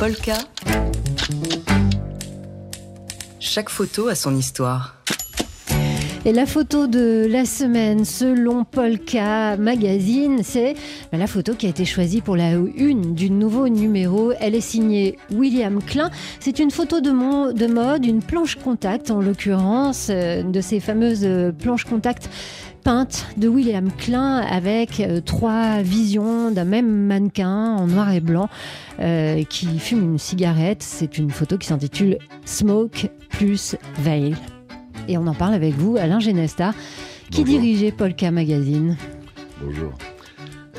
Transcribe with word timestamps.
Polka. 0.00 0.38
Chaque 3.38 3.68
photo 3.68 4.08
a 4.08 4.14
son 4.14 4.34
histoire. 4.34 4.96
Et 6.24 6.32
la 6.32 6.46
photo 6.46 6.86
de 6.86 7.26
la 7.28 7.44
semaine, 7.44 8.06
selon 8.06 8.64
Polka 8.64 9.58
Magazine, 9.58 10.40
c'est 10.42 10.74
la 11.12 11.26
photo 11.26 11.54
qui 11.54 11.66
a 11.66 11.68
été 11.68 11.84
choisie 11.84 12.22
pour 12.22 12.36
la 12.36 12.52
une 12.52 13.14
du 13.14 13.30
nouveau 13.30 13.68
numéro. 13.68 14.32
Elle 14.40 14.54
est 14.54 14.62
signée 14.62 15.18
William 15.32 15.82
Klein. 15.82 16.10
C'est 16.40 16.58
une 16.58 16.70
photo 16.70 17.02
de, 17.02 17.52
de 17.52 17.66
mode, 17.66 18.06
une 18.06 18.22
planche 18.22 18.56
contact 18.56 19.10
en 19.10 19.20
l'occurrence, 19.20 20.08
euh, 20.10 20.42
de 20.42 20.60
ces 20.62 20.80
fameuses 20.80 21.24
euh, 21.24 21.52
planches 21.52 21.84
contact 21.84 22.30
peintes 22.82 23.26
de 23.36 23.48
William 23.48 23.90
Klein 23.92 24.38
avec 24.38 25.00
euh, 25.00 25.20
trois 25.20 25.82
visions 25.82 26.50
d'un 26.50 26.64
même 26.64 27.06
mannequin 27.06 27.76
en 27.76 27.86
noir 27.86 28.12
et 28.12 28.20
blanc 28.20 28.48
qui 29.48 29.78
fume 29.78 30.12
une 30.12 30.18
cigarette. 30.18 30.82
C'est 30.82 31.16
une 31.16 31.30
photo 31.30 31.56
qui 31.56 31.66
s'intitule 31.66 32.18
Smoke 32.44 33.08
plus 33.30 33.76
Veil. 33.98 34.36
Et 35.08 35.16
on 35.16 35.26
en 35.26 35.34
parle 35.34 35.54
avec 35.54 35.74
vous, 35.74 35.96
Alain 35.96 36.20
Genesta, 36.20 36.74
qui 37.30 37.44
dirigeait 37.44 37.92
Polka 37.92 38.30
Magazine. 38.30 38.96
Bonjour. 39.62 39.92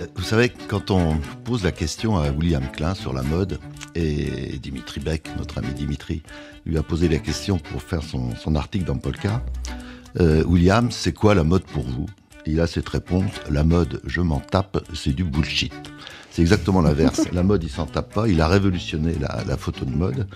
Euh, 0.01 0.07
vous 0.15 0.23
savez, 0.23 0.51
quand 0.67 0.91
on 0.91 1.17
pose 1.43 1.63
la 1.63 1.71
question 1.71 2.17
à 2.17 2.29
William 2.29 2.63
Klein 2.71 2.93
sur 2.93 3.13
la 3.13 3.23
mode, 3.23 3.59
et 3.93 4.57
Dimitri 4.61 5.01
Beck, 5.01 5.29
notre 5.37 5.57
ami 5.57 5.73
Dimitri, 5.73 6.23
lui 6.65 6.77
a 6.77 6.83
posé 6.83 7.09
la 7.09 7.17
question 7.17 7.57
pour 7.57 7.81
faire 7.81 8.01
son, 8.03 8.55
article 8.55 8.85
dans 8.85 8.97
Polka, 8.97 9.43
euh, 9.69 9.71
William, 10.19 10.91
c'est 10.91 11.13
quoi 11.13 11.35
la 11.35 11.43
mode 11.43 11.63
pour 11.63 11.83
vous? 11.83 12.07
Il 12.45 12.59
a 12.59 12.67
cette 12.67 12.89
réponse, 12.89 13.31
la 13.49 13.63
mode, 13.63 14.01
je 14.05 14.21
m'en 14.21 14.39
tape, 14.39 14.83
c'est 14.93 15.13
du 15.13 15.23
bullshit. 15.23 15.73
C'est 16.31 16.41
exactement 16.41 16.81
l'inverse. 16.81 17.21
La 17.33 17.43
mode, 17.43 17.63
il 17.63 17.69
s'en 17.69 17.85
tape 17.85 18.13
pas. 18.13 18.27
Il 18.29 18.39
a 18.39 18.47
révolutionné 18.47 19.15
la, 19.19 19.57
photo 19.57 19.83
de 19.83 19.91
mode. 19.91 20.27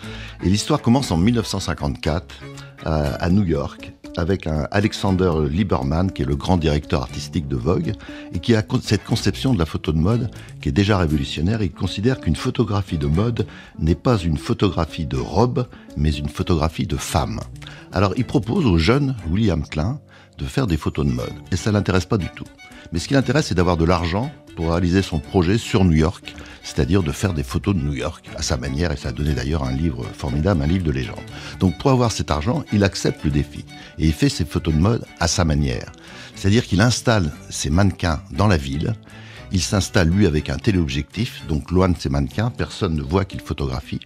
Et 0.43 0.49
l'histoire 0.49 0.81
commence 0.81 1.09
en 1.11 1.17
1954 1.17 2.35
à, 2.83 3.29
New 3.29 3.43
York 3.43 3.93
avec 4.17 4.47
un 4.47 4.67
Alexander 4.71 5.31
Lieberman, 5.49 6.11
qui 6.11 6.21
est 6.21 6.25
le 6.25 6.35
grand 6.35 6.57
directeur 6.57 7.01
artistique 7.01 7.47
de 7.47 7.55
Vogue, 7.55 7.93
et 8.33 8.39
qui 8.39 8.55
a 8.55 8.63
cette 8.81 9.03
conception 9.03 9.53
de 9.53 9.59
la 9.59 9.65
photo 9.65 9.91
de 9.91 9.97
mode 9.97 10.31
qui 10.61 10.69
est 10.69 10.73
déjà 10.73 10.97
révolutionnaire. 10.97 11.61
Il 11.61 11.71
considère 11.71 12.19
qu'une 12.19 12.35
photographie 12.35 12.97
de 12.97 13.07
mode 13.07 13.47
n'est 13.79 13.95
pas 13.95 14.17
une 14.17 14.37
photographie 14.37 15.05
de 15.05 15.17
robe, 15.17 15.67
mais 15.97 16.11
une 16.11 16.29
photographie 16.29 16.87
de 16.87 16.97
femme. 16.97 17.39
Alors 17.91 18.13
il 18.17 18.25
propose 18.25 18.65
au 18.65 18.77
jeune 18.77 19.15
William 19.29 19.65
Klein 19.65 19.99
de 20.37 20.45
faire 20.45 20.67
des 20.67 20.77
photos 20.77 21.05
de 21.05 21.11
mode, 21.11 21.33
et 21.51 21.55
ça 21.55 21.71
l'intéresse 21.71 22.05
pas 22.05 22.17
du 22.17 22.29
tout. 22.35 22.45
Mais 22.91 22.99
ce 22.99 23.07
qui 23.07 23.13
l'intéresse, 23.13 23.47
c'est 23.47 23.55
d'avoir 23.55 23.77
de 23.77 23.85
l'argent 23.85 24.31
pour 24.55 24.71
réaliser 24.71 25.01
son 25.01 25.19
projet 25.19 25.57
sur 25.57 25.83
New 25.83 25.93
York, 25.93 26.33
c'est-à-dire 26.63 27.03
de 27.03 27.11
faire 27.11 27.33
des 27.33 27.43
photos 27.43 27.75
de 27.75 27.81
New 27.81 27.93
York 27.93 28.25
à 28.35 28.41
sa 28.41 28.57
manière, 28.57 28.91
et 28.91 28.97
ça 28.97 29.09
a 29.09 29.11
donné 29.11 29.33
d'ailleurs 29.33 29.63
un 29.63 29.71
livre 29.71 30.05
formidable, 30.13 30.61
un 30.61 30.67
livre 30.67 30.83
de 30.83 30.91
légende. 30.91 31.19
Donc 31.59 31.77
pour 31.77 31.91
avoir 31.91 32.11
cet 32.11 32.31
argent, 32.31 32.63
il 32.71 32.83
accepte 32.83 33.23
le 33.23 33.31
défi, 33.31 33.65
et 33.97 34.05
il 34.05 34.13
fait 34.13 34.29
ses 34.29 34.45
photos 34.45 34.73
de 34.73 34.79
mode 34.79 35.05
à 35.19 35.27
sa 35.27 35.45
manière. 35.45 35.91
C'est-à-dire 36.35 36.65
qu'il 36.65 36.81
installe 36.81 37.31
ses 37.49 37.69
mannequins 37.69 38.21
dans 38.31 38.47
la 38.47 38.57
ville, 38.57 38.93
il 39.55 39.61
s'installe 39.61 40.09
lui 40.09 40.27
avec 40.27 40.49
un 40.49 40.57
téléobjectif, 40.57 41.47
donc 41.47 41.71
loin 41.71 41.87
de 41.87 41.97
ses 41.97 42.09
mannequins, 42.09 42.49
personne 42.49 42.93
ne 42.93 43.01
voit 43.01 43.23
qu'il 43.23 43.39
photographie. 43.39 44.01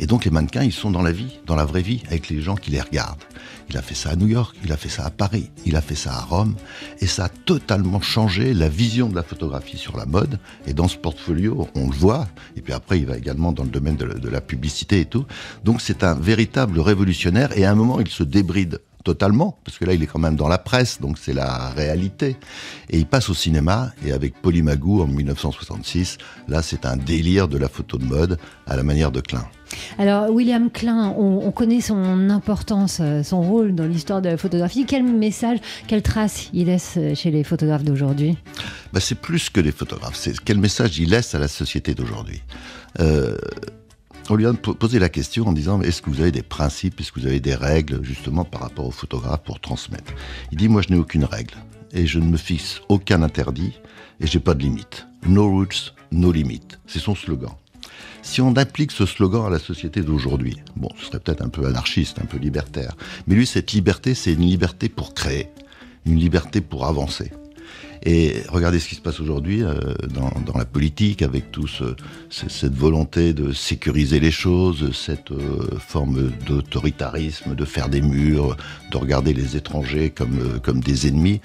Et 0.00 0.06
donc 0.08 0.24
les 0.24 0.32
mannequins, 0.32 0.64
ils 0.64 0.72
sont 0.72 0.90
dans 0.90 1.02
la 1.02 1.12
vie, 1.12 1.38
dans 1.46 1.54
la 1.54 1.64
vraie 1.64 1.82
vie, 1.82 2.02
avec 2.08 2.28
les 2.28 2.40
gens 2.42 2.56
qui 2.56 2.72
les 2.72 2.80
regardent. 2.80 3.22
Il 3.70 3.76
a 3.76 3.82
fait 3.82 3.94
ça 3.94 4.10
à 4.10 4.16
New 4.16 4.26
York, 4.26 4.56
il 4.64 4.72
a 4.72 4.76
fait 4.76 4.88
ça 4.88 5.06
à 5.06 5.10
Paris, 5.10 5.52
il 5.66 5.76
a 5.76 5.80
fait 5.80 5.94
ça 5.94 6.14
à 6.14 6.22
Rome, 6.22 6.56
et 6.98 7.06
ça 7.06 7.26
a 7.26 7.28
totalement 7.28 8.00
changé 8.00 8.52
la 8.54 8.68
vision 8.68 9.08
de 9.08 9.14
la 9.14 9.22
photographie 9.22 9.76
sur 9.76 9.96
la 9.96 10.04
mode. 10.04 10.40
Et 10.66 10.74
dans 10.74 10.88
ce 10.88 10.96
portfolio, 10.96 11.68
on 11.76 11.86
le 11.88 11.94
voit, 11.94 12.26
et 12.56 12.60
puis 12.60 12.72
après, 12.72 12.98
il 12.98 13.06
va 13.06 13.16
également 13.16 13.52
dans 13.52 13.62
le 13.62 13.70
domaine 13.70 13.96
de 13.96 14.28
la, 14.28 14.40
publicité 14.40 14.98
et 14.98 15.04
tout. 15.04 15.26
Donc 15.62 15.80
c'est 15.80 16.02
un 16.02 16.14
véritable 16.14 16.80
révolutionnaire, 16.80 17.56
et 17.56 17.64
à 17.64 17.70
un 17.70 17.76
moment, 17.76 18.00
il 18.00 18.08
se 18.08 18.24
débride 18.24 18.80
totalement, 19.08 19.56
parce 19.64 19.78
que 19.78 19.86
là, 19.86 19.94
il 19.94 20.02
est 20.02 20.06
quand 20.06 20.18
même 20.18 20.36
dans 20.36 20.48
la 20.48 20.58
presse, 20.58 21.00
donc 21.00 21.16
c'est 21.16 21.32
la 21.32 21.70
réalité. 21.70 22.36
Et 22.90 22.98
il 22.98 23.06
passe 23.06 23.30
au 23.30 23.34
cinéma, 23.34 23.90
et 24.04 24.12
avec 24.12 24.34
Polymagou 24.42 25.00
en 25.00 25.06
1966, 25.06 26.18
là, 26.46 26.60
c'est 26.60 26.84
un 26.84 26.98
délire 26.98 27.48
de 27.48 27.56
la 27.56 27.70
photo 27.70 27.96
de 27.96 28.04
mode 28.04 28.38
à 28.66 28.76
la 28.76 28.82
manière 28.82 29.10
de 29.10 29.22
Klein. 29.22 29.46
Alors, 29.96 30.28
William 30.28 30.70
Klein, 30.70 31.14
on, 31.16 31.50
connaît 31.52 31.80
son 31.80 32.28
importance, 32.28 32.98
euh, 33.00 33.22
son 33.22 33.40
rôle 33.40 33.74
dans 33.74 33.86
l'histoire 33.86 34.20
de 34.20 34.28
la 34.28 34.36
photographie. 34.36 34.84
Quel 34.86 35.04
message, 35.04 35.58
quelle 35.86 36.02
trace 36.02 36.50
il 36.52 36.66
laisse 36.66 36.98
chez 37.14 37.30
les 37.30 37.44
photographes 37.44 37.84
d'aujourd'hui? 37.84 38.36
Bah, 38.92 39.00
C'est 39.00 39.18
plus 39.18 39.48
que 39.48 39.60
les 39.60 39.72
photographes. 39.72 40.16
C'est 40.16 40.38
quel 40.38 40.58
message 40.58 40.98
il 40.98 41.08
laisse 41.10 41.34
à 41.34 41.38
la 41.38 41.48
société 41.48 41.94
d'aujourd'hui. 41.94 42.42
Euh, 43.00 43.38
on 44.30 44.36
lui 44.36 44.46
a 44.46 44.52
posé 44.52 44.98
la 44.98 45.08
question 45.08 45.46
en 45.46 45.52
disant 45.52 45.80
est-ce 45.82 46.02
que 46.02 46.10
vous 46.10 46.20
avez 46.20 46.32
des 46.32 46.42
principes, 46.42 47.00
est-ce 47.00 47.12
que 47.12 47.20
vous 47.20 47.26
avez 47.26 47.40
des 47.40 47.54
règles 47.54 48.04
justement 48.04 48.44
par 48.44 48.62
rapport 48.62 48.86
aux 48.86 48.90
photographes 48.90 49.42
pour 49.42 49.60
transmettre? 49.60 50.12
Il 50.52 50.58
dit 50.58 50.68
moi 50.68 50.82
je 50.82 50.92
n'ai 50.92 50.98
aucune 50.98 51.24
règle 51.24 51.54
et 51.92 52.06
je 52.06 52.18
ne 52.18 52.26
me 52.26 52.36
fixe 52.36 52.80
aucun 52.88 53.22
interdit 53.22 53.72
et 54.20 54.26
j'ai 54.26 54.40
pas 54.40 54.54
de 54.54 54.62
limite. 54.62 55.06
No 55.26 55.56
rules, 55.56 55.68
no 56.12 56.32
limit. 56.32 56.62
C'est 56.86 56.98
son 56.98 57.14
slogan. 57.14 57.50
Si 58.22 58.40
on 58.40 58.54
applique 58.56 58.92
ce 58.92 59.06
slogan 59.06 59.46
à 59.46 59.50
la 59.50 59.58
société 59.58 60.02
d'aujourd'hui, 60.02 60.56
bon, 60.76 60.88
ce 60.98 61.06
serait 61.06 61.20
peut-être 61.20 61.42
un 61.42 61.48
peu 61.48 61.66
anarchiste, 61.66 62.18
un 62.20 62.26
peu 62.26 62.36
libertaire, 62.36 62.94
mais 63.26 63.34
lui, 63.34 63.46
cette 63.46 63.72
liberté, 63.72 64.14
c'est 64.14 64.32
une 64.34 64.42
liberté 64.42 64.88
pour 64.88 65.14
créer, 65.14 65.48
une 66.04 66.18
liberté 66.18 66.60
pour 66.60 66.86
avancer. 66.86 67.32
Et 68.04 68.42
regardez 68.48 68.78
ce 68.78 68.88
qui 68.88 68.94
se 68.94 69.00
passe 69.00 69.20
aujourd'hui 69.20 69.62
euh, 69.62 69.74
dans, 70.08 70.56
la 70.56 70.64
politique, 70.64 71.22
avec 71.22 71.50
tout 71.50 71.68
cette 72.30 72.74
volonté 72.74 73.32
de 73.32 73.52
sécuriser 73.52 74.20
les 74.20 74.30
choses, 74.30 74.92
cette 74.92 75.30
euh, 75.30 75.78
forme 75.78 76.30
d'autoritarisme, 76.46 77.54
de 77.54 77.64
faire 77.64 77.88
des 77.88 78.00
murs, 78.00 78.56
de 78.90 78.96
regarder 78.96 79.32
les 79.32 79.56
étrangers 79.56 80.10
comme, 80.10 80.38
euh, 80.40 80.72
des 80.74 81.08
ennemis. 81.08 81.40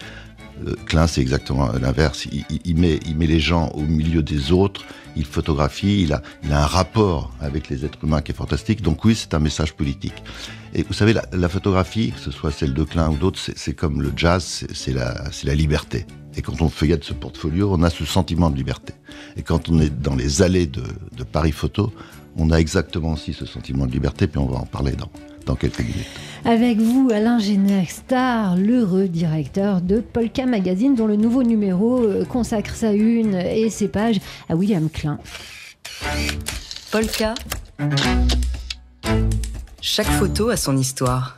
Klein, 0.85 1.07
c'est 1.07 1.21
exactement 1.21 1.71
l'inverse. 1.73 2.27
Il, 2.63 2.77
met, 2.77 2.99
les 3.19 3.39
gens 3.39 3.69
au 3.69 3.81
milieu 3.81 4.21
des 4.21 4.51
autres, 4.51 4.85
il 5.15 5.25
photographie, 5.25 6.03
il 6.03 6.13
a, 6.13 6.21
un 6.51 6.65
rapport 6.65 7.33
avec 7.41 7.69
les 7.69 7.83
êtres 7.83 7.97
humains 8.03 8.21
qui 8.21 8.31
est 8.31 8.35
fantastique. 8.35 8.81
Donc 8.81 9.03
oui, 9.03 9.15
c'est 9.15 9.33
un 9.33 9.39
message 9.39 9.73
politique. 9.73 10.23
Et 10.73 10.83
vous 10.83 10.93
savez, 10.93 11.13
la, 11.13 11.49
photographie, 11.49 12.11
que 12.11 12.19
ce 12.19 12.31
soit 12.31 12.51
celle 12.51 12.73
de 12.73 12.83
Klein 12.83 13.09
ou 13.09 13.17
d'autres, 13.17 13.39
c'est 13.55 13.73
comme 13.73 14.01
le 14.01 14.13
jazz, 14.15 14.65
c'est 14.71 14.93
la 14.93 15.55
liberté. 15.55 16.05
Et 16.35 16.41
quand 16.41 16.61
on 16.61 16.69
feuillette 16.69 17.03
ce 17.03 17.13
portfolio, 17.13 17.71
on 17.71 17.83
a 17.83 17.89
ce 17.89 18.05
sentiment 18.05 18.49
de 18.49 18.55
liberté. 18.55 18.93
Et 19.37 19.43
quand 19.43 19.69
on 19.69 19.79
est 19.79 19.89
dans 19.89 20.15
les 20.15 20.41
allées 20.41 20.67
de, 20.67 20.83
de 21.15 21.23
Paris 21.23 21.51
Photo, 21.51 21.93
on 22.37 22.49
a 22.51 22.57
exactement 22.57 23.13
aussi 23.13 23.33
ce 23.33 23.45
sentiment 23.45 23.85
de 23.85 23.91
liberté, 23.91 24.27
puis 24.27 24.39
on 24.39 24.47
va 24.47 24.57
en 24.57 24.65
parler 24.65 24.93
dans, 24.93 25.09
dans 25.45 25.55
quelques 25.55 25.79
minutes. 25.79 26.07
Avec 26.45 26.79
vous, 26.79 27.09
Alain 27.13 27.39
Star, 27.87 28.57
l'heureux 28.57 29.07
directeur 29.07 29.81
de 29.81 29.99
Polka 29.99 30.45
Magazine, 30.45 30.95
dont 30.95 31.07
le 31.07 31.15
nouveau 31.15 31.43
numéro 31.43 32.03
euh, 32.03 32.25
consacre 32.25 32.75
sa 32.75 32.91
une 32.91 33.35
et 33.35 33.69
ses 33.69 33.87
pages 33.87 34.19
à 34.49 34.55
William 34.55 34.89
Klein. 34.89 35.19
Polka. 36.91 37.35
Chaque 39.81 40.07
photo 40.07 40.49
a 40.49 40.57
son 40.57 40.77
histoire. 40.77 41.37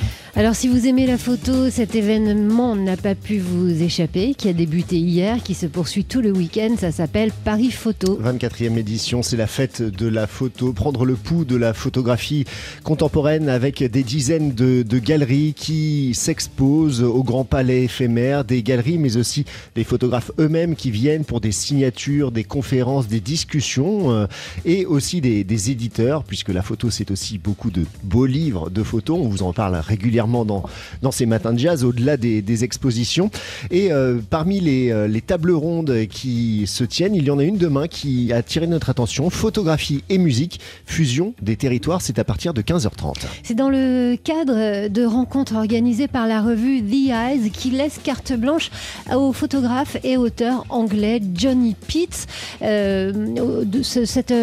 Alors 0.33 0.55
si 0.55 0.69
vous 0.69 0.87
aimez 0.87 1.07
la 1.07 1.17
photo, 1.17 1.69
cet 1.69 1.93
événement 1.93 2.77
n'a 2.77 2.95
pas 2.95 3.15
pu 3.15 3.39
vous 3.39 3.83
échapper, 3.83 4.33
qui 4.33 4.47
a 4.47 4.53
débuté 4.53 4.95
hier, 4.95 5.43
qui 5.43 5.53
se 5.53 5.65
poursuit 5.65 6.05
tout 6.05 6.21
le 6.21 6.31
week-end, 6.31 6.75
ça 6.79 6.93
s'appelle 6.93 7.33
Paris 7.43 7.69
Photo. 7.69 8.17
24e 8.23 8.77
édition, 8.77 9.23
c'est 9.23 9.35
la 9.35 9.45
fête 9.45 9.81
de 9.81 10.07
la 10.07 10.27
photo, 10.27 10.71
prendre 10.71 11.03
le 11.03 11.15
pouls 11.15 11.43
de 11.43 11.57
la 11.57 11.73
photographie 11.73 12.45
contemporaine 12.83 13.49
avec 13.49 13.83
des 13.83 14.03
dizaines 14.03 14.53
de, 14.53 14.99
galeries 14.99 15.53
qui 15.53 16.13
s'exposent 16.13 17.03
au 17.03 17.23
Grand 17.23 17.43
Palais 17.43 17.83
éphémère, 17.83 18.45
des 18.45 18.63
galeries 18.63 18.99
mais 18.99 19.17
aussi 19.17 19.43
les 19.75 19.83
photographes 19.83 20.31
eux-mêmes 20.39 20.77
qui 20.77 20.91
viennent 20.91 21.25
pour 21.25 21.41
des 21.41 21.51
signatures, 21.51 22.31
des 22.31 22.45
conférences, 22.45 23.09
des 23.09 23.19
discussions 23.19 24.11
euh, 24.11 24.27
et 24.63 24.85
aussi 24.85 25.19
des, 25.19 25.43
des 25.43 25.71
éditeurs, 25.71 26.23
puisque 26.23 26.49
la 26.49 26.61
photo 26.61 26.89
c'est 26.89 27.11
aussi 27.11 27.37
beaucoup 27.37 27.69
de 27.69 27.85
beaux 28.03 28.25
livres 28.25 28.69
de 28.69 28.81
photos, 28.81 29.19
on 29.19 29.27
vous 29.27 29.43
en 29.43 29.51
parle 29.51 29.75
régulièrement 29.75 30.20
dans, 30.27 31.11
ces 31.11 31.25
matins 31.25 31.53
de 31.53 31.59
jazz, 31.59 31.83
au-delà 31.83 32.17
des, 32.17 32.63
expositions. 32.63 33.31
Et 33.71 33.91
euh, 33.91 34.19
parmi 34.29 34.59
les, 34.59 34.91
euh, 34.91 35.07
les, 35.07 35.21
tables 35.21 35.51
rondes 35.51 36.05
qui 36.09 36.65
se 36.67 36.83
tiennent, 36.83 37.15
il 37.15 37.23
y 37.23 37.31
en 37.31 37.39
a 37.39 37.43
une 37.43 37.57
demain 37.57 37.87
qui 37.87 38.31
a 38.31 38.37
attiré 38.37 38.67
notre 38.67 38.89
attention. 38.89 39.29
Photographie 39.29 40.03
et 40.09 40.17
musique, 40.17 40.59
fusion 40.85 41.33
des 41.41 41.55
territoires, 41.55 42.01
c'est 42.01 42.19
à 42.19 42.23
partir 42.23 42.53
de 42.53 42.61
15h30. 42.61 43.13
C'est 43.43 43.55
dans 43.55 43.69
le 43.69 44.15
cadre 44.15 44.89
de 44.89 45.05
rencontres 45.05 45.55
organisées 45.55 46.07
par 46.07 46.27
la 46.27 46.41
revue 46.41 46.83
The 46.83 47.09
Eyes 47.09 47.51
qui 47.51 47.71
laisse 47.71 47.99
carte 48.03 48.33
blanche 48.33 48.69
au 49.15 49.33
photographe 49.33 49.97
et 50.03 50.17
auteur 50.17 50.65
anglais 50.69 51.19
Johnny 51.33 51.75
Pitts. 51.87 52.27
Euh, 52.61 53.63
cette 53.83 54.33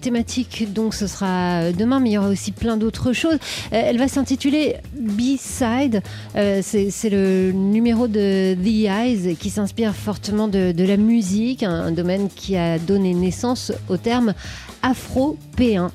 thématique, 0.00 0.72
donc, 0.72 0.94
ce 0.94 1.06
sera 1.06 1.72
demain, 1.72 2.00
mais 2.00 2.10
il 2.10 2.12
y 2.14 2.18
aura 2.18 2.28
aussi 2.28 2.52
plein 2.52 2.76
d'autres 2.76 3.12
choses. 3.12 3.38
elle 3.70 3.98
va 3.98 4.08
s'intituler 4.08 4.76
B-Side. 5.10 6.02
Euh, 6.36 6.60
c'est 6.62 7.10
le 7.10 7.52
numéro 7.52 8.08
de 8.08 8.54
The 8.54 8.88
Eyes 8.88 9.36
qui 9.36 9.50
s'inspire 9.50 9.94
fortement 9.94 10.48
de, 10.48 10.74
la 10.76 10.96
musique, 10.96 11.62
un, 11.62 11.92
domaine 11.92 12.28
qui 12.34 12.56
a 12.56 12.78
donné 12.78 13.14
naissance 13.14 13.72
au 13.88 13.96
terme 13.96 14.34
afro-péen. 14.82 15.90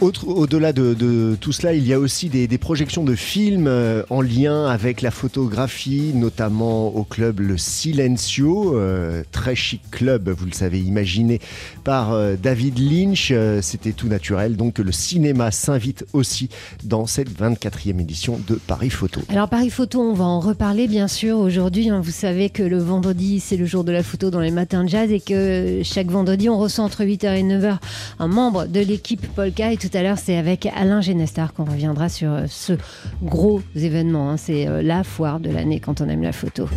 Au-delà 0.00 0.72
de, 0.72 1.36
tout 1.40 1.50
cela, 1.50 1.74
il 1.74 1.84
y 1.84 1.92
a 1.92 1.98
aussi 1.98 2.28
des, 2.28 2.58
projections 2.58 3.02
de 3.02 3.16
films 3.16 3.66
euh, 3.66 4.02
en 4.10 4.20
lien 4.20 4.66
avec 4.66 5.02
la 5.02 5.10
photographie, 5.10 6.12
notamment 6.14 6.88
au 6.88 7.02
club 7.02 7.40
Le 7.40 7.58
Silencio, 7.58 8.76
euh, 8.76 9.22
très 9.32 9.56
chic 9.56 9.80
club, 9.90 10.28
vous 10.28 10.46
le 10.46 10.52
savez, 10.52 10.80
imaginé 10.80 11.40
par 11.82 12.12
euh, 12.12 12.36
David 12.40 12.78
Lynch. 12.78 13.32
C'était 13.60 13.92
tout 13.92 14.06
naturel, 14.06 14.56
donc 14.56 14.78
le 14.78 14.92
cinéma 14.92 15.50
s'invite 15.50 16.04
aussi 16.12 16.48
dans 16.84 17.06
cette 17.06 17.30
24e 17.30 18.00
édition 18.00 18.40
de 18.46 18.54
Paris 18.54 18.90
Photo. 18.90 19.20
Alors 19.28 19.48
Paris 19.48 19.70
Photo, 19.70 20.00
on 20.00 20.14
va 20.14 20.24
en 20.24 20.38
reparler 20.40 20.86
bien 20.86 21.08
sûr 21.08 21.38
aujourd'hui. 21.38 21.90
Hein. 21.90 22.00
vous 22.00 22.12
savez 22.12 22.50
que 22.50 22.62
le 22.62 22.78
vendredi, 22.78 23.40
c'est 23.40 23.56
le 23.56 23.66
jour 23.66 23.82
de 23.82 23.92
la 23.92 24.04
photo 24.04 24.30
dans 24.30 24.40
les 24.40 24.52
matins 24.52 24.84
de 24.84 24.88
jazz 24.88 25.10
et 25.10 25.20
que 25.20 25.80
chaque 25.82 26.08
vendredi, 26.08 26.48
on 26.48 26.58
reçoit 26.58 26.84
entre 26.84 27.04
8h 27.04 27.36
et 27.36 27.42
9h 27.42 27.78
un 28.20 28.28
membre 28.28 28.66
de 28.66 28.80
l'équipe 28.80 29.26
Polka 29.34 29.72
à 29.96 30.02
l'heure, 30.02 30.18
c'est 30.18 30.36
avec 30.36 30.66
Alain 30.66 31.00
Genestar 31.00 31.52
qu'on 31.52 31.64
reviendra 31.64 32.08
sur 32.08 32.32
euh, 32.32 32.44
ce 32.48 32.74
gros 33.22 33.62
événement. 33.76 34.30
Hein. 34.30 34.36
C'est 34.36 34.66
euh, 34.66 34.82
la 34.82 35.04
foire 35.04 35.40
de 35.40 35.50
l'année 35.50 35.80
quand 35.80 36.00
on 36.00 36.08
aime 36.08 36.22
la 36.22 36.32
photo. 36.32 36.68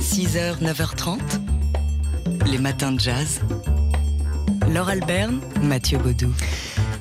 6h, 0.00 0.62
9h30, 0.62 1.18
les 2.50 2.58
matins 2.58 2.92
de 2.92 3.00
jazz. 3.00 3.40
Laure 4.72 4.88
Alberne, 4.88 5.40
Mathieu 5.62 5.98
Baudou. 5.98 6.32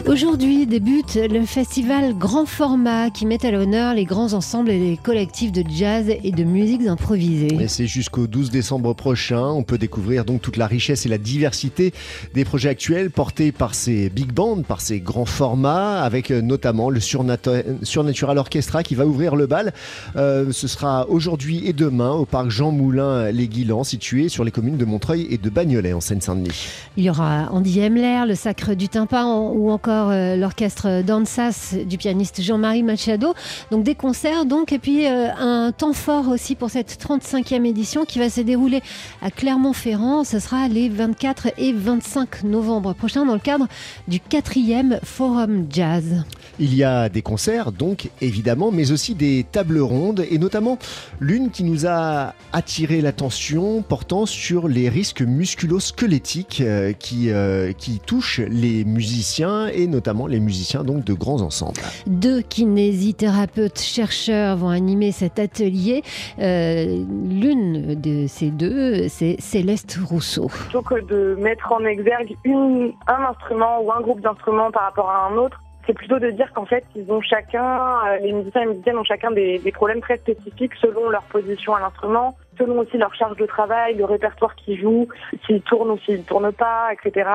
Aujourd'hui 0.06 0.68
débute 0.68 1.16
le 1.16 1.46
festival 1.46 2.14
Grand 2.14 2.46
Format 2.46 3.10
qui 3.10 3.26
met 3.26 3.46
à 3.46 3.52
l'honneur 3.52 3.94
les 3.94 4.04
grands 4.04 4.34
ensembles 4.34 4.70
et 4.70 4.78
les 4.78 4.98
collectifs 4.98 5.54
de 5.54 5.64
jazz 5.70 6.08
et 6.10 6.32
de 6.32 6.44
musiques 6.44 6.86
improvisées. 6.86 7.58
Et 7.62 7.70
c'est 7.70 7.88
jusqu'au 7.88 8.28
12 8.28 8.52
décembre 8.52 8.94
prochain. 8.94 9.48
On 9.48 9.64
peut 9.64 9.78
découvrir 9.78 10.26
donc 10.26 10.42
toute 10.42 10.58
la 10.58 10.68
richesse 10.68 11.06
et 11.06 11.10
la 11.10 11.18
diversité 11.18 11.94
des 12.34 12.44
projets 12.44 12.68
actuels 12.68 13.12
portés 13.12 13.54
par 13.54 13.76
ces 13.76 14.10
big 14.10 14.34
bands, 14.34 14.62
par 14.62 14.82
ces 14.82 15.00
grands 15.00 15.26
formats, 15.26 16.04
avec 16.04 16.32
euh, 16.32 16.42
notamment 16.42 16.90
le 16.90 17.00
Surnatural 17.00 18.38
Orchestra 18.38 18.84
qui 18.84 18.96
va 18.96 19.06
ouvrir 19.06 19.38
le 19.38 19.48
bal. 19.48 19.74
Euh, 20.18 20.52
ce 20.52 20.68
sera 20.68 21.08
aujourd'hui 21.10 21.66
et 21.66 21.72
demain 21.72 22.12
au 22.12 22.26
parc 22.26 22.50
Jean 22.50 22.72
Moulin 22.72 23.32
Les 23.32 23.48
Guilans, 23.48 23.86
situé 23.86 24.28
sur 24.28 24.44
les 24.44 24.52
communes 24.52 24.78
de 24.78 24.86
Montreuil 24.86 25.28
et 25.30 25.38
de 25.38 25.50
Bagnolet 25.50 25.94
en 25.94 26.02
Seine-Saint-Denis. 26.02 26.68
Il 26.98 27.06
y 27.06 27.10
aura 27.10 27.48
Andy 27.52 27.80
Hemler, 27.80 28.26
le 28.28 28.36
Sacre 28.36 28.74
du 28.74 28.90
Tympan 28.90 29.50
ou 29.54 29.72
encore 29.72 29.93
euh, 30.10 30.36
l'orchestre 30.36 31.02
Dansas 31.04 31.76
du 31.86 31.98
pianiste 31.98 32.42
Jean-Marie 32.42 32.84
Machado. 32.84 33.34
Donc 33.72 33.84
des 33.84 33.96
concerts 33.96 34.46
donc 34.46 34.72
et 34.72 34.80
puis 34.80 35.08
euh, 35.08 35.30
un 35.38 35.72
temps 35.72 35.94
fort 35.94 36.30
aussi 36.30 36.56
pour 36.56 36.70
cette 36.70 36.98
35e 37.02 37.66
édition 37.66 38.06
qui 38.06 38.20
va 38.20 38.30
se 38.30 38.42
dérouler 38.42 38.82
à 39.22 39.32
Clermont-Ferrand. 39.32 40.24
Ce 40.24 40.40
sera 40.40 40.68
les 40.68 40.90
24 40.90 41.50
et 41.58 41.74
25 41.74 42.44
novembre 42.44 42.94
prochains 42.94 43.26
dans 43.26 43.34
le 43.34 43.40
cadre 43.40 43.68
du 44.08 44.20
4e 44.20 45.00
Forum 45.04 45.68
Jazz. 45.70 46.24
Il 46.60 46.76
y 46.76 46.84
a 46.84 47.10
des 47.10 47.22
concerts 47.22 47.72
donc 47.72 48.10
évidemment 48.22 48.72
mais 48.72 48.92
aussi 48.92 49.16
des 49.16 49.46
tables 49.52 49.80
rondes 49.80 50.26
et 50.30 50.38
notamment 50.38 50.78
l'une 51.20 51.50
qui 51.50 51.64
nous 51.64 51.86
a 51.88 52.34
attiré 52.52 53.02
l'attention 53.02 53.82
portant 53.82 54.26
sur 54.26 54.68
les 54.68 54.90
risques 54.90 55.22
musculo-squelettiques 55.22 56.62
euh, 56.62 56.94
qui, 56.94 57.30
qui 57.78 58.00
touchent 58.00 58.40
les 58.40 58.84
musiciens 58.86 59.68
et 59.68 59.88
notamment 59.88 60.28
les 60.28 60.40
musiciens 60.40 60.84
donc 60.84 61.04
de 61.04 61.14
grands 61.14 61.42
ensembles. 61.42 61.82
Deux 62.08 62.42
kinésithérapeutes 62.42 63.80
chercheurs 63.80 64.58
vont 64.58 64.70
animer 64.70 65.12
cet 65.12 65.40
atelier. 65.40 66.04
Euh, 66.40 67.04
l'une 67.30 67.96
de 67.96 68.28
ces 68.28 68.50
deux, 68.52 69.08
c'est 69.08 69.40
Céleste 69.40 70.00
Rousseau. 70.04 70.48
Plutôt 70.48 70.82
que 70.82 71.02
de 71.06 71.36
mettre 71.40 71.72
en 71.72 71.84
exergue 71.86 72.36
un 72.46 73.30
instrument 73.30 73.82
ou 73.82 73.92
un 73.92 74.02
groupe 74.02 74.22
d'instruments 74.22 74.72
par 74.72 74.84
rapport 74.84 75.10
à 75.10 75.28
un 75.28 75.38
autre, 75.38 75.63
c'est 75.86 75.94
plutôt 75.94 76.20
de 76.20 76.32
dire 76.32 76.52
qu'en 76.54 76.66
fait, 76.66 76.84
ils 76.96 77.12
ont 77.12 77.22
chacun, 77.22 78.08
euh, 78.08 78.18
les 78.20 78.32
musiciens 78.32 78.62
et 78.62 78.66
les 78.66 78.72
musiciennes 78.72 78.98
ont 78.98 79.04
chacun 79.04 79.32
des, 79.32 79.60
des 79.60 79.72
problèmes 79.72 80.02
très 80.02 80.18
spécifiques 80.18 80.74
selon 80.76 81.10
leur 81.10 81.24
position 81.24 81.76
à 81.76 81.80
l'instrument, 81.80 82.38
selon 82.58 82.80
aussi 82.80 82.98
leur 82.98 83.14
charge 83.16 83.38
de 83.38 83.46
travail, 83.46 83.96
le 83.96 84.06
répertoire 84.06 84.56
qu'ils 84.56 84.80
jouent, 84.80 85.08
s'ils 85.46 85.62
tournent 85.62 85.92
ou 85.92 85.98
s'ils 86.00 86.24
tournent 86.24 86.54
pas, 86.54 86.90
etc. 86.94 87.30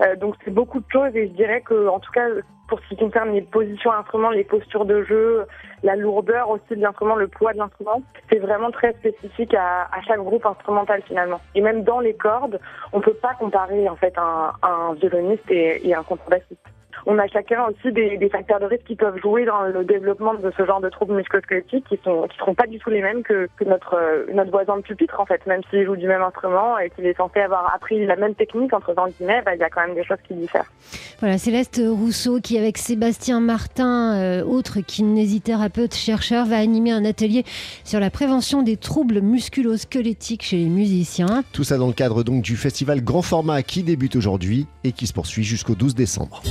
Euh, 0.00 0.16
donc 0.16 0.34
c'est 0.44 0.52
beaucoup 0.52 0.80
de 0.80 0.90
choses 0.90 1.14
et 1.14 1.28
je 1.28 1.32
dirais 1.32 1.60
que, 1.60 1.88
en 1.88 2.00
tout 2.00 2.12
cas, 2.12 2.26
pour 2.68 2.80
ce 2.80 2.88
qui 2.88 2.96
concerne 2.96 3.32
les 3.32 3.42
positions 3.42 3.90
à 3.90 3.96
l'instrument, 3.96 4.30
les 4.30 4.44
postures 4.44 4.84
de 4.84 5.02
jeu, 5.02 5.44
la 5.82 5.96
lourdeur 5.96 6.48
aussi 6.50 6.70
de 6.70 6.80
l'instrument, 6.80 7.16
le 7.16 7.26
poids 7.26 7.52
de 7.52 7.58
l'instrument, 7.58 8.00
c'est 8.30 8.38
vraiment 8.38 8.70
très 8.70 8.92
spécifique 8.92 9.54
à, 9.54 9.88
à, 9.92 10.00
chaque 10.06 10.20
groupe 10.20 10.46
instrumental 10.46 11.02
finalement. 11.06 11.40
Et 11.54 11.60
même 11.60 11.82
dans 11.82 11.98
les 11.98 12.14
cordes, 12.14 12.60
on 12.92 13.00
peut 13.00 13.14
pas 13.14 13.34
comparer 13.34 13.88
en 13.88 13.96
fait 13.96 14.16
un, 14.16 14.52
un 14.62 14.94
violoniste 14.94 15.50
et, 15.50 15.86
et 15.86 15.94
un 15.94 16.04
contrebassiste 16.04 16.69
on 17.10 17.18
a 17.18 17.26
chacun 17.26 17.64
aussi 17.64 17.92
des, 17.92 18.28
facteurs 18.30 18.60
de 18.60 18.66
risque 18.66 18.84
qui 18.84 18.94
peuvent 18.94 19.18
jouer 19.20 19.44
dans 19.44 19.62
le 19.62 19.84
développement 19.84 20.34
de 20.34 20.52
ce 20.56 20.64
genre 20.64 20.80
de 20.80 20.88
troubles 20.88 21.16
musculosquelettiques 21.16 21.84
qui 21.88 21.98
sont 22.04 22.28
qui 22.28 22.38
seront 22.38 22.54
pas 22.54 22.68
du 22.68 22.78
tout 22.78 22.90
les 22.90 23.02
mêmes 23.02 23.24
que, 23.24 23.48
notre 23.66 23.94
euh, 23.94 24.26
notre 24.32 24.52
voisin 24.52 24.76
de 24.76 24.82
pupitre 24.82 25.18
en 25.18 25.26
fait, 25.26 25.44
même 25.46 25.62
s'il 25.70 25.84
joue 25.84 25.96
du 25.96 26.06
même 26.06 26.22
instrument 26.22 26.78
et 26.78 26.88
qu'il 26.90 27.06
est 27.06 27.16
censé 27.16 27.40
avoir 27.40 27.74
appris 27.74 28.06
la 28.06 28.14
même 28.14 28.36
technique 28.36 28.72
entre 28.72 28.94
guillemets, 28.94 29.42
bah, 29.44 29.56
il 29.56 29.60
y 29.60 29.64
a 29.64 29.70
quand 29.70 29.84
même 29.84 29.96
des 29.96 30.04
choses 30.04 30.18
qui 30.26 30.34
diffèrent. 30.34 30.70
Voilà, 31.18 31.36
Céleste 31.36 31.82
Rousseau 31.84 32.40
qui 32.40 32.56
avec 32.56 32.78
Sébastien 32.78 33.40
Martin, 33.40 34.14
euh, 34.14 34.44
autre 34.44 34.80
kinésithérapeute 34.80 35.94
chercheur, 35.94 36.46
va 36.46 36.58
animer 36.58 36.92
un 36.92 37.04
atelier 37.04 37.42
sur 37.84 37.98
la 37.98 38.10
prévention 38.10 38.62
des 38.62 38.76
troubles 38.76 39.20
musculosquelettiques 39.20 40.44
chez 40.44 40.58
les 40.58 40.68
musiciens. 40.68 41.42
Tout 41.52 41.64
ça 41.64 41.76
dans 41.76 41.88
le 41.88 41.92
cadre 41.92 42.22
donc 42.22 42.42
du 42.42 42.56
festival 42.56 43.02
Grand 43.02 43.22
Format 43.22 43.62
qui 43.62 43.82
débute 43.82 44.14
aujourd'hui 44.14 44.68
et 44.84 44.92
qui 44.92 45.08
se 45.08 45.12
poursuit 45.12 45.42
jusqu'au 45.42 45.74
12 45.74 45.96
décembre. 45.96 46.42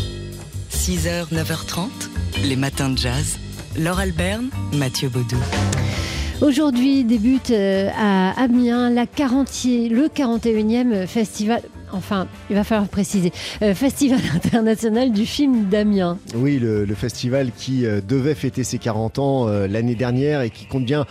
6h, 0.90 1.32
9h30, 1.32 1.88
les 2.46 2.56
matins 2.56 2.90
de 2.90 2.98
jazz. 2.98 3.38
Laure 3.78 4.00
Alberne, 4.00 4.50
Mathieu 4.74 5.08
Baudou. 5.08 5.38
Aujourd'hui 6.42 7.04
débute 7.04 7.52
euh, 7.52 7.90
à 7.96 8.32
Amiens 8.42 8.90
la 8.90 9.06
40 9.06 9.48
le 9.92 10.08
41e 10.08 11.06
festival 11.06 11.62
enfin, 11.92 12.28
il 12.50 12.56
va 12.56 12.64
falloir 12.64 12.88
préciser, 12.88 13.32
euh, 13.62 13.76
Festival 13.76 14.20
international 14.36 15.12
du 15.12 15.28
film 15.28 15.70
d'Amiens. 15.70 16.18
Oui, 16.34 16.58
le, 16.58 16.88
festival 16.96 17.52
qui 17.56 17.86
euh, 17.86 18.02
devait 18.02 18.34
fêter 18.34 18.64
ses 18.64 18.80
40 18.80 19.20
ans 19.20 19.48
l'année 19.48 19.94
dernière 19.94 20.42
et 20.42 20.50
qui 20.50 20.66
compte 20.66 20.86
bien 20.86 21.06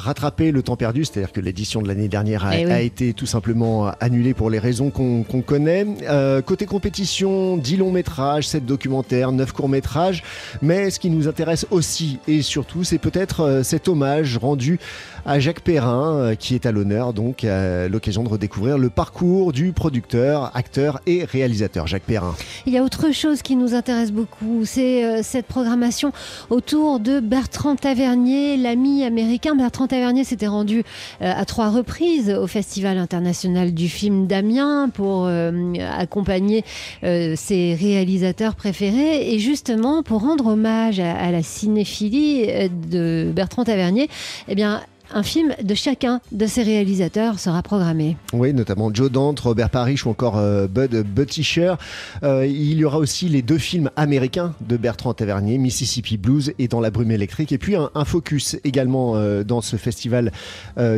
rattraper 0.00 0.50
le 0.50 0.62
temps 0.62 0.76
perdu, 0.76 1.04
c'est-à-dire 1.04 1.32
que 1.32 1.40
l'édition 1.40 1.82
de 1.82 1.88
l'année 1.88 2.08
dernière 2.08 2.44
a, 2.44 2.56
eh 2.56 2.84
été 2.84 3.12
tout 3.12 3.26
simplement 3.26 3.92
annulée 4.00 4.34
pour 4.34 4.50
les 4.50 4.58
raisons 4.58 4.90
qu'on 4.90 5.42
connaît. 5.42 5.86
Euh, 6.08 6.42
côté 6.42 6.66
compétition, 6.66 7.56
10 7.56 7.76
longs 7.76 7.92
métrages, 7.92 8.48
7 8.48 8.64
documentaires, 8.64 9.32
9 9.32 9.52
courts 9.52 9.68
métrages, 9.68 10.22
mais 10.62 10.90
ce 10.90 10.98
qui 10.98 11.10
nous 11.10 11.28
intéresse 11.28 11.66
aussi 11.70 12.18
et 12.26 12.42
surtout, 12.42 12.84
c'est 12.84 12.98
peut-être 12.98 13.40
euh, 13.40 13.62
cet 13.62 13.88
hommage 13.88 14.38
rendu 14.38 14.78
à 15.26 15.38
Jacques 15.38 15.60
Perrin, 15.60 16.16
euh, 16.16 16.34
qui 16.34 16.54
est 16.54 16.64
à 16.66 16.72
l'honneur, 16.72 17.12
donc 17.12 17.46
l'occasion 17.90 18.22
de 18.22 18.28
redécouvrir 18.28 18.78
le 18.78 18.90
parcours 18.90 19.52
du 19.52 19.72
producteur, 19.72 20.50
acteur 20.54 21.00
et 21.06 21.24
réalisateur 21.24 21.86
Jacques 21.86 22.02
Perrin. 22.02 22.34
Il 22.66 22.72
y 22.72 22.78
a 22.78 22.82
autre 22.82 23.12
chose 23.12 23.42
qui 23.42 23.56
nous 23.56 23.74
intéresse 23.74 24.12
beaucoup, 24.12 24.64
c'est 24.64 25.22
cette 25.22 25.46
programmation 25.46 26.12
autour 26.48 27.00
de 27.00 27.20
Bertrand 27.20 27.76
Tavernier, 27.76 28.56
l'ami 28.56 29.04
américain 29.04 29.54
Bertrand 29.54 29.86
Tavernier 29.90 30.24
s'était 30.24 30.46
rendu 30.46 30.78
euh, 31.20 31.32
à 31.34 31.44
trois 31.44 31.68
reprises 31.68 32.30
au 32.30 32.46
Festival 32.46 32.96
international 32.96 33.74
du 33.74 33.88
film 33.88 34.26
d'Amiens 34.26 34.88
pour 34.88 35.26
euh, 35.26 35.74
accompagner 35.98 36.64
euh, 37.04 37.34
ses 37.36 37.74
réalisateurs 37.74 38.54
préférés 38.54 39.34
et 39.34 39.38
justement 39.38 40.02
pour 40.02 40.22
rendre 40.22 40.46
hommage 40.46 41.00
à, 41.00 41.14
à 41.16 41.30
la 41.30 41.42
cinéphilie 41.42 42.46
de 42.90 43.30
Bertrand 43.34 43.64
Tavernier, 43.64 44.08
eh 44.48 44.54
bien 44.54 44.80
un 45.12 45.22
film 45.22 45.54
de 45.62 45.74
chacun 45.74 46.20
de 46.32 46.46
ses 46.46 46.62
réalisateurs 46.62 47.38
sera 47.38 47.62
programmé. 47.62 48.16
Oui, 48.32 48.52
notamment 48.52 48.90
Joe 48.92 49.10
Dante, 49.10 49.40
Robert 49.40 49.70
Parrish 49.70 50.06
ou 50.06 50.10
encore 50.10 50.38
euh, 50.38 50.66
Bud 50.66 50.94
Butticher. 51.02 51.74
Euh, 52.22 52.46
il 52.46 52.78
y 52.78 52.84
aura 52.84 52.98
aussi 52.98 53.28
les 53.28 53.42
deux 53.42 53.58
films 53.58 53.90
américains 53.96 54.54
de 54.60 54.76
Bertrand 54.76 55.14
Tavernier, 55.14 55.58
Mississippi 55.58 56.16
Blues 56.16 56.52
et 56.58 56.68
Dans 56.68 56.80
la 56.80 56.90
brume 56.90 57.10
électrique. 57.10 57.52
Et 57.52 57.58
puis 57.58 57.76
un, 57.76 58.04
focus 58.04 58.56
également 58.64 59.16
euh, 59.16 59.44
dans 59.44 59.60
ce 59.60 59.76
festival 59.76 60.32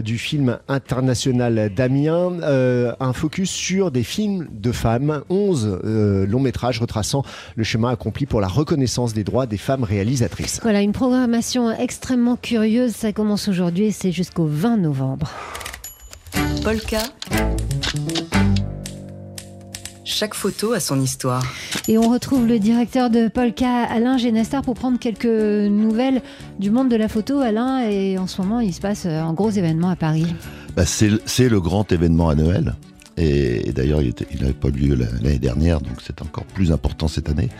du 0.04 0.18
film 0.18 0.58
international 0.68 1.72
d'Amiens, 1.74 2.32
un 3.00 3.12
focus 3.12 3.50
sur 3.50 3.90
des 3.90 4.02
films 4.02 4.48
de 4.52 4.72
femmes, 4.72 5.22
11 5.28 5.80
longs 5.84 6.40
métrages 6.40 6.80
retraçant 6.80 7.24
le 7.56 7.64
chemin 7.64 7.90
accompli 7.90 8.26
pour 8.26 8.40
la 8.40 8.48
reconnaissance 8.48 9.12
des 9.12 9.24
droits 9.24 9.46
des 9.46 9.56
femmes 9.56 9.84
réalisatrices. 9.84 10.60
Voilà, 10.62 10.80
une 10.82 10.92
programmation 10.92 11.70
extrêmement 11.70 12.36
curieuse. 12.36 12.92
Ça 12.92 13.12
commence 13.12 13.48
aujourd'hui 13.48 13.92
c'est 14.02 14.10
jusqu'au 14.10 14.46
20 14.46 14.78
novembre. 14.78 15.30
Polka. 16.64 16.98
Chaque 20.02 20.34
photo 20.34 20.72
a 20.72 20.80
son 20.80 21.00
histoire. 21.00 21.44
Et 21.86 21.98
on 21.98 22.10
retrouve 22.10 22.48
le 22.48 22.58
directeur 22.58 23.10
de 23.10 23.28
Polka, 23.28 23.84
Alain 23.84 24.18
Genestar, 24.18 24.62
pour 24.62 24.74
prendre 24.74 24.98
quelques 24.98 25.26
nouvelles 25.26 26.20
du 26.58 26.72
monde 26.72 26.88
de 26.88 26.96
la 26.96 27.06
photo. 27.06 27.38
Alain, 27.38 27.88
et 27.88 28.18
en 28.18 28.26
ce 28.26 28.42
moment, 28.42 28.58
il 28.58 28.74
se 28.74 28.80
passe 28.80 29.06
un 29.06 29.32
gros 29.34 29.50
événement 29.50 29.90
à 29.90 29.94
Paris. 29.94 30.26
Bah, 30.74 30.84
c'est 30.84 31.48
le 31.48 31.60
grand 31.60 31.92
événement 31.92 32.28
à 32.28 32.34
Noël. 32.34 32.74
Et, 33.16 33.70
d'ailleurs, 33.72 34.02
il 34.02 34.14
n'avait 34.40 34.52
pas 34.52 34.68
eu 34.68 34.72
lieu 34.72 34.94
l'année 34.96 35.38
dernière, 35.38 35.80
donc 35.80 35.98
c'est 36.04 36.20
encore 36.22 36.44
plus 36.46 36.72
important 36.72 37.06
cette 37.06 37.30
année. 37.30 37.50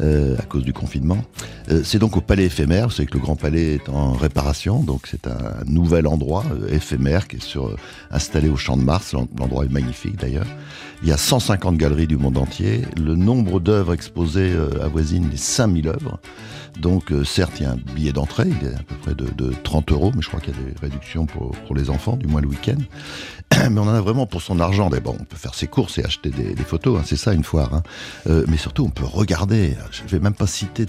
Euh, 0.00 0.36
à 0.38 0.42
cause 0.42 0.62
du 0.62 0.72
confinement. 0.72 1.18
Euh, 1.72 1.82
c'est 1.82 1.98
donc 1.98 2.16
au 2.16 2.20
Palais 2.20 2.44
éphémère. 2.44 2.86
Vous 2.86 2.94
savez 2.94 3.08
que 3.08 3.14
le 3.14 3.20
Grand 3.20 3.34
Palais 3.34 3.74
est 3.74 3.88
en 3.88 4.12
réparation, 4.12 4.80
donc 4.80 5.08
c'est 5.10 5.26
un 5.26 5.64
nouvel 5.66 6.06
endroit 6.06 6.44
euh, 6.52 6.72
éphémère 6.72 7.26
qui 7.26 7.36
est 7.36 7.42
sur, 7.42 7.74
installé 8.12 8.48
au 8.48 8.56
Champ 8.56 8.76
de 8.76 8.82
Mars. 8.82 9.12
L'endroit 9.12 9.64
est 9.64 9.72
magnifique 9.72 10.14
d'ailleurs. 10.16 10.46
Il 11.02 11.08
y 11.08 11.12
a 11.12 11.16
150 11.16 11.76
galeries 11.76 12.06
du 12.06 12.16
monde 12.16 12.38
entier. 12.38 12.82
Le 12.96 13.16
nombre 13.16 13.58
d'œuvres 13.58 13.92
exposées 13.92 14.52
avoisine 14.80 15.28
les 15.30 15.36
5000 15.36 15.88
œuvres. 15.88 16.20
Donc 16.80 17.12
certes, 17.24 17.54
il 17.58 17.64
y 17.64 17.66
a 17.66 17.72
un 17.72 17.76
billet 17.94 18.12
d'entrée, 18.12 18.48
il 18.48 18.68
est 18.68 18.74
à 18.74 18.82
peu 18.82 18.94
près 18.96 19.14
de, 19.14 19.26
de 19.36 19.52
30 19.64 19.90
euros, 19.90 20.12
mais 20.14 20.22
je 20.22 20.28
crois 20.28 20.40
qu'il 20.40 20.54
y 20.54 20.56
a 20.56 20.60
des 20.60 20.80
réductions 20.80 21.26
pour, 21.26 21.52
pour 21.52 21.74
les 21.74 21.90
enfants, 21.90 22.16
du 22.16 22.26
moins 22.26 22.40
le 22.40 22.48
week-end. 22.48 22.78
mais 23.70 23.80
on 23.80 23.84
en 23.84 23.94
a 23.94 24.00
vraiment 24.00 24.26
pour 24.26 24.42
son 24.42 24.60
argent. 24.60 24.90
D'abord, 24.90 25.16
on 25.18 25.24
peut 25.24 25.36
faire 25.36 25.54
ses 25.54 25.66
courses 25.66 25.98
et 25.98 26.04
acheter 26.04 26.30
des, 26.30 26.54
photos, 26.62 26.98
hein, 26.98 27.02
c'est 27.06 27.16
ça 27.16 27.32
une 27.32 27.44
foire. 27.44 27.74
Hein. 27.74 27.82
Euh, 28.28 28.44
mais 28.48 28.56
surtout, 28.56 28.84
on 28.84 28.90
peut 28.90 29.04
regarder. 29.04 29.76
Je 29.90 30.02
ne 30.02 30.08
vais 30.08 30.20
même 30.20 30.34
pas 30.34 30.46
citer 30.46 30.86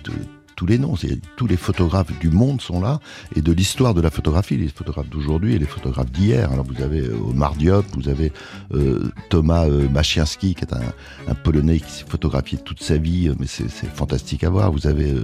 tous 0.59 0.65
les 0.65 0.77
noms. 0.77 0.95
Tous 1.37 1.47
les 1.47 1.55
photographes 1.55 2.11
du 2.19 2.29
monde 2.29 2.59
sont 2.59 2.81
là 2.81 2.99
et 3.33 3.41
de 3.41 3.53
l'histoire 3.53 3.93
de 3.93 4.01
la 4.01 4.09
photographie, 4.09 4.57
les 4.57 4.67
photographes 4.67 5.07
d'aujourd'hui 5.07 5.55
et 5.55 5.57
les 5.57 5.65
photographes 5.65 6.11
d'hier. 6.11 6.51
Alors 6.51 6.65
vous 6.65 6.83
avez 6.83 6.99
euh, 6.99 7.29
Omar 7.29 7.55
Diop, 7.55 7.85
vous 7.93 8.09
avez 8.09 8.33
euh, 8.73 9.09
Thomas 9.29 9.69
euh, 9.69 9.87
Machiansky, 9.87 10.55
qui 10.55 10.65
est 10.65 10.73
un, 10.73 11.33
Polonais 11.45 11.79
qui 11.79 11.89
s'est 11.89 12.05
photographié 12.05 12.57
toute 12.57 12.83
sa 12.83 12.97
vie, 12.97 13.31
mais 13.39 13.45
c'est 13.47 13.69
fantastique 13.69 14.43
à 14.43 14.49
voir. 14.49 14.73
Vous 14.73 14.85
avez 14.85 15.15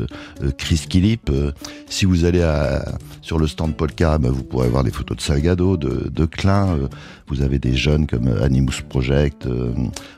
Chris 0.58 0.86
Kilip. 0.88 1.30
si 1.90 2.06
vous 2.06 2.24
allez 2.24 2.48
sur 3.22 3.38
le 3.38 3.48
stand 3.48 3.76
Polka, 3.76 4.18
bah, 4.18 4.30
vous 4.32 4.44
pourrez 4.44 4.70
voir 4.70 4.86
des 4.86 4.92
photos 4.92 5.18
de 5.18 5.22
Salgado, 5.22 5.76
de, 5.76 6.26
Klein. 6.26 6.80
vous 7.28 7.42
avez 7.42 7.60
des 7.60 7.76
jeunes 7.76 8.08
comme 8.08 8.30
Animus 8.42 8.82
Project, 8.88 9.46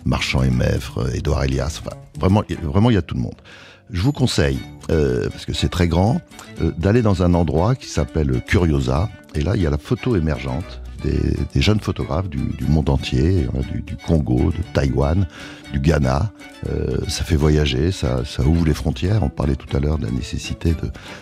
Marchand 0.05 0.43
et 0.43 0.51
Mèvre, 0.51 1.09
Edouard 1.15 1.45
Elias. 1.45 1.81
Vraiment, 2.19 2.43
vraiment, 2.61 2.91
il 2.91 2.93
y 2.93 2.97
a 2.97 3.01
tout 3.01 3.15
le 3.15 3.21
monde. 3.21 3.41
Je 3.91 4.01
vous 4.01 4.11
conseille, 4.11 4.59
euh, 4.91 5.29
parce 5.29 5.45
que 5.45 5.53
c'est 5.53 5.69
très 5.69 5.87
grand, 5.87 6.21
euh, 6.61 6.71
d'aller 6.77 7.01
dans 7.01 7.23
un 7.23 7.33
endroit 7.33 7.75
qui 7.75 7.87
s'appelle 7.87 8.41
Curiosa. 8.45 9.09
Et 9.35 9.41
là, 9.41 9.55
il 9.55 9.61
y 9.61 9.67
a 9.67 9.69
la 9.69 9.77
photo 9.77 10.15
émergente 10.15 10.81
des, 11.03 11.61
jeunes 11.61 11.79
photographes 11.79 12.29
du, 12.29 12.65
monde 12.67 12.89
entier, 12.89 13.47
du, 13.71 13.95
Congo, 14.05 14.51
de 14.51 14.63
Taïwan, 14.73 15.27
du 15.71 15.79
Ghana. 15.79 16.31
Euh, 16.69 16.97
ça 17.07 17.23
fait 17.23 17.35
voyager, 17.35 17.91
ça, 17.91 18.23
ouvre 18.45 18.65
les 18.65 18.73
frontières. 18.73 19.23
On 19.23 19.29
parlait 19.29 19.55
tout 19.55 19.75
à 19.75 19.79
l'heure 19.79 19.97
de 19.97 20.05
la 20.05 20.11
nécessité 20.11 20.75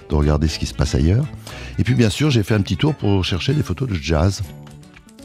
de 0.10 0.15
regarder 0.15 0.48
ce 0.48 0.60
qui 0.60 0.65
se 0.65 0.74
passe 0.74 0.95
ailleurs. 0.95 1.25
Et 1.77 1.84
puis 1.84 1.93
bien 1.93 2.10
sûr, 2.10 2.29
j'ai 2.29 2.43
fait 2.43 2.55
un 2.55 2.62
petit 2.62 2.77
tour 2.77 2.95
pour 2.95 3.24
chercher 3.24 3.53
des 3.53 3.63
photos 3.63 3.89
de 3.89 3.95
jazz. 3.95 4.41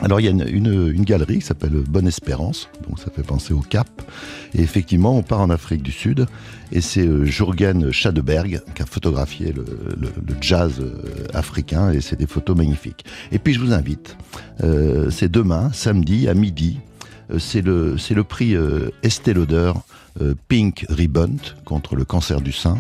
Alors 0.02 0.19
il 0.19 0.25
y 0.25 0.28
a 0.28 0.49
une, 0.49 1.04
galerie 1.04 1.40
qui 1.40 1.47
s'appelle 1.47 1.73
Bonne 1.73 2.07
Espérance, 2.07 2.69
donc 2.88 2.99
ça 2.99 3.11
fait 3.14 3.23
penser 3.23 3.52
au 3.52 3.61
Cap. 3.61 3.88
Et 4.54 4.62
effectivement, 4.62 5.16
on 5.16 5.23
part 5.23 5.40
en 5.40 5.50
Afrique 5.50 5.83
du 5.83 5.92
Sud, 5.92 6.26
et 6.73 6.80
c'est 6.80 7.07
euh, 7.07 7.25
Jürgen 7.26 7.90
Schadeberg 7.92 8.62
qui 8.75 8.83
a 8.83 8.87
photographié 8.87 9.52
le, 9.52 9.64
jazz 10.40 10.80
euh, 10.80 11.26
africain, 11.35 11.92
et 11.92 12.00
c'est 12.00 12.16
des 12.16 12.26
photos 12.26 12.57
magnifiques. 12.57 13.04
Et 13.30 13.38
puis 13.38 13.52
je 13.52 13.61
vous 13.61 13.73
invite, 13.75 14.16
euh, 14.62 15.11
c'est 15.11 15.30
demain, 15.30 15.71
samedi 15.73 16.28
à 16.28 16.35
midi, 16.35 16.78
c'est 17.38 17.62
le, 17.62 17.97
le 18.11 18.25
prix 18.25 18.57
Estée 19.04 19.35
Pink 20.49 20.87
Ribbon 20.88 21.37
contre 21.64 21.95
le 21.95 22.04
cancer 22.04 22.40
du 22.40 22.50
sein. 22.50 22.78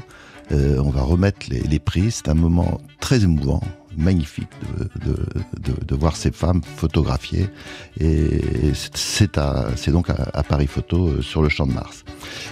on 0.50 0.90
va 0.90 1.02
remettre 1.02 1.46
les, 1.48 1.60
les 1.60 1.78
prix, 1.78 2.10
c'est 2.10 2.28
un 2.28 2.34
moment 2.34 2.80
très 2.98 3.22
émouvant 3.22 3.62
magnifique 3.96 4.50
de, 5.04 5.94
voir 5.94 6.16
ces 6.16 6.30
femmes 6.30 6.62
photographiées. 6.76 7.48
Et 8.00 8.72
c'est 8.72 9.90
donc 9.90 10.08
à, 10.08 10.42
Paris 10.42 10.66
Photo 10.66 11.08
euh, 11.08 11.22
sur 11.22 11.42
le 11.42 11.48
champ 11.48 11.66
de 11.66 11.72
Mars. 11.72 12.04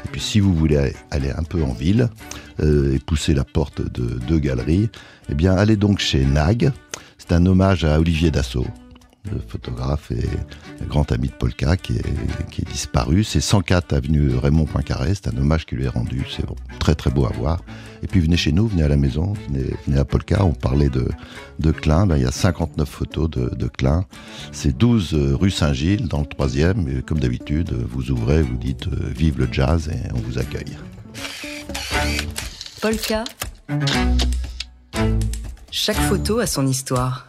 Et 0.04 0.08
puis 0.08 0.20
si 0.20 0.40
vous 0.40 0.52
voulez 0.52 0.92
aller 1.10 1.30
un 1.30 1.42
peu 1.44 1.62
en 1.62 1.72
ville 1.72 2.10
euh, 2.60 2.94
et 2.94 2.98
pousser 2.98 3.32
la 3.32 3.44
porte 3.44 3.80
de 3.80 4.18
deux 4.18 4.38
galeries, 4.38 4.90
eh 5.30 5.34
bien 5.34 5.54
allez 5.54 5.76
donc 5.76 5.98
chez 5.98 6.24
Nag. 6.24 6.72
C'est 7.16 7.32
un 7.32 7.46
hommage 7.46 7.84
à 7.84 7.98
Olivier 7.98 8.30
Dassault 8.30 8.66
photographe 9.48 10.10
et 10.10 10.26
grand 10.86 11.10
ami 11.12 11.28
de 11.28 11.32
Polka 11.32 11.76
qui 11.76 11.96
est, 11.96 12.50
qui 12.50 12.62
est 12.62 12.70
disparu. 12.70 13.24
C'est 13.24 13.40
104 13.40 13.92
avenue 13.92 14.34
Raymond 14.34 14.64
Poincaré, 14.64 15.14
c'est 15.14 15.28
un 15.28 15.36
hommage 15.36 15.66
qui 15.66 15.74
lui 15.74 15.84
est 15.84 15.88
rendu, 15.88 16.24
c'est 16.34 16.44
très 16.78 16.94
très 16.94 17.10
beau 17.10 17.26
à 17.26 17.30
voir. 17.30 17.60
Et 18.02 18.06
puis 18.06 18.20
venez 18.20 18.36
chez 18.36 18.52
nous, 18.52 18.66
venez 18.68 18.82
à 18.82 18.88
la 18.88 18.96
maison, 18.96 19.34
venez, 19.48 19.98
à 19.98 20.04
Polka, 20.04 20.44
on 20.44 20.52
parlait 20.52 20.88
de, 20.88 21.08
de 21.58 21.72
Klein, 21.72 22.06
ben, 22.06 22.16
il 22.16 22.22
y 22.22 22.26
a 22.26 22.32
59 22.32 22.88
photos 22.88 23.30
de, 23.30 23.54
de 23.54 23.66
Klein. 23.66 24.04
C'est 24.52 24.76
12 24.76 25.14
euh, 25.14 25.36
rue 25.36 25.50
Saint-Gilles 25.50 26.08
dans 26.08 26.20
le 26.20 26.26
troisième, 26.26 26.88
et 26.88 27.02
comme 27.02 27.18
d'habitude, 27.18 27.72
vous 27.72 28.10
ouvrez, 28.10 28.42
vous 28.42 28.56
dites 28.56 28.86
euh, 28.86 29.10
vive 29.16 29.38
le 29.38 29.48
jazz 29.50 29.88
et 29.88 30.12
on 30.14 30.18
vous 30.18 30.38
accueille. 30.38 30.76
Polka. 32.80 33.24
Chaque 35.70 35.96
photo 35.96 36.38
a 36.38 36.46
son 36.46 36.66
histoire. 36.66 37.28